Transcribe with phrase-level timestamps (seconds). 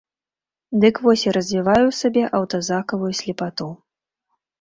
[0.83, 3.67] Дык вось я развіваю ў сабе аўтазакавую слепату.